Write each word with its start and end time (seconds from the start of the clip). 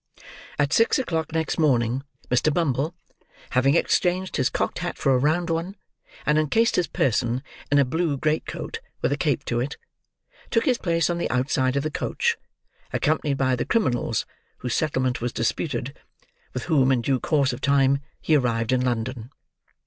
At 0.57 0.73
six 0.73 0.97
o'clock 0.97 1.31
next 1.31 1.59
morning, 1.59 2.01
Mr. 2.29 2.51
Bumble: 2.51 2.95
having 3.51 3.75
exchanged 3.75 4.35
his 4.37 4.49
cocked 4.49 4.79
hat 4.79 4.97
for 4.97 5.13
a 5.13 5.17
round 5.19 5.51
one, 5.51 5.75
and 6.25 6.39
encased 6.39 6.75
his 6.75 6.87
person 6.87 7.43
in 7.71 7.77
a 7.77 7.85
blue 7.85 8.17
great 8.17 8.47
coat 8.47 8.79
with 9.03 9.11
a 9.11 9.15
cape 9.15 9.45
to 9.45 9.59
it: 9.59 9.77
took 10.49 10.65
his 10.65 10.79
place 10.79 11.07
on 11.11 11.19
the 11.19 11.29
outside 11.29 11.75
of 11.75 11.83
the 11.83 11.91
coach, 11.91 12.35
accompanied 12.91 13.37
by 13.37 13.55
the 13.55 13.63
criminals 13.63 14.25
whose 14.57 14.73
settlement 14.73 15.21
was 15.21 15.31
disputed; 15.31 15.95
with 16.55 16.63
whom, 16.63 16.91
in 16.91 17.01
due 17.03 17.19
course 17.19 17.53
of 17.53 17.61
time, 17.61 17.99
he 18.19 18.35
arrived 18.35 18.71
in 18.71 18.81
London. 18.81 19.29